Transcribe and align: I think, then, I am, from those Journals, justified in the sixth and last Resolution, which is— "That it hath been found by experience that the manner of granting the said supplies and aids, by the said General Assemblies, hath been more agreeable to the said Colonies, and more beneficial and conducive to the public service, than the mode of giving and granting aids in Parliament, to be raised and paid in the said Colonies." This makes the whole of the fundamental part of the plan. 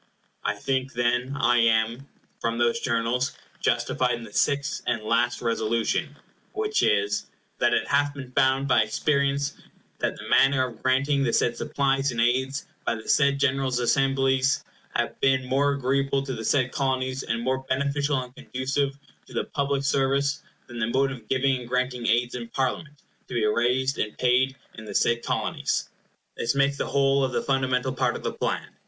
I 0.43 0.55
think, 0.55 0.93
then, 0.93 1.37
I 1.39 1.59
am, 1.59 2.07
from 2.39 2.57
those 2.57 2.79
Journals, 2.79 3.37
justified 3.59 4.15
in 4.15 4.23
the 4.23 4.33
sixth 4.33 4.81
and 4.87 5.03
last 5.03 5.43
Resolution, 5.43 6.17
which 6.53 6.81
is— 6.81 7.27
"That 7.59 7.75
it 7.75 7.87
hath 7.87 8.15
been 8.15 8.31
found 8.31 8.67
by 8.67 8.81
experience 8.81 9.53
that 9.99 10.15
the 10.15 10.27
manner 10.27 10.65
of 10.65 10.81
granting 10.81 11.21
the 11.21 11.31
said 11.31 11.55
supplies 11.55 12.11
and 12.11 12.19
aids, 12.19 12.65
by 12.83 12.95
the 12.95 13.07
said 13.07 13.37
General 13.39 13.67
Assemblies, 13.69 14.63
hath 14.95 15.21
been 15.21 15.45
more 15.45 15.73
agreeable 15.73 16.23
to 16.23 16.33
the 16.33 16.45
said 16.45 16.71
Colonies, 16.71 17.21
and 17.21 17.39
more 17.39 17.59
beneficial 17.69 18.19
and 18.19 18.35
conducive 18.35 18.97
to 19.27 19.33
the 19.33 19.43
public 19.43 19.83
service, 19.83 20.41
than 20.65 20.79
the 20.79 20.87
mode 20.87 21.11
of 21.11 21.27
giving 21.29 21.59
and 21.59 21.69
granting 21.69 22.07
aids 22.07 22.33
in 22.33 22.47
Parliament, 22.47 22.99
to 23.27 23.35
be 23.35 23.45
raised 23.45 23.99
and 23.99 24.17
paid 24.17 24.55
in 24.73 24.85
the 24.85 24.95
said 24.95 25.21
Colonies." 25.21 25.89
This 26.35 26.55
makes 26.55 26.77
the 26.79 26.87
whole 26.87 27.23
of 27.23 27.33
the 27.33 27.43
fundamental 27.43 27.93
part 27.93 28.15
of 28.15 28.23
the 28.23 28.33
plan. 28.33 28.65